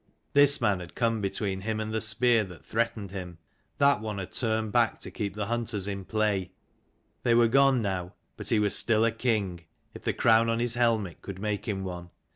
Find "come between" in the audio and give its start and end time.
0.95-1.61